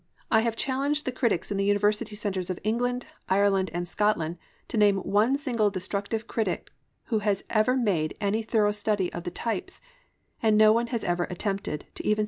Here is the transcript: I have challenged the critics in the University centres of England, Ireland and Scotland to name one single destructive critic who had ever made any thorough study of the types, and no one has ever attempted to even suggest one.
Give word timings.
I 0.31 0.41
have 0.41 0.55
challenged 0.55 1.05
the 1.05 1.11
critics 1.11 1.51
in 1.51 1.57
the 1.57 1.63
University 1.65 2.15
centres 2.15 2.49
of 2.49 2.57
England, 2.63 3.05
Ireland 3.29 3.69
and 3.71 3.87
Scotland 3.87 4.39
to 4.69 4.75
name 4.75 4.97
one 4.97 5.37
single 5.37 5.69
destructive 5.69 6.25
critic 6.25 6.71
who 7.13 7.19
had 7.19 7.43
ever 7.51 7.77
made 7.77 8.17
any 8.19 8.41
thorough 8.41 8.71
study 8.71 9.13
of 9.13 9.25
the 9.25 9.29
types, 9.29 9.79
and 10.41 10.57
no 10.57 10.73
one 10.73 10.87
has 10.87 11.03
ever 11.03 11.25
attempted 11.25 11.81
to 11.93 12.01
even 12.03 12.11
suggest 12.11 12.17
one. 12.19 12.19